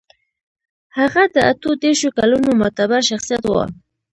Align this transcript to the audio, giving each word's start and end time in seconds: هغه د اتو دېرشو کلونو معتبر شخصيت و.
هغه 0.97 1.23
د 1.35 1.37
اتو 1.51 1.69
دېرشو 1.83 2.09
کلونو 2.17 2.49
معتبر 2.59 3.01
شخصيت 3.09 3.43
و. 3.51 3.55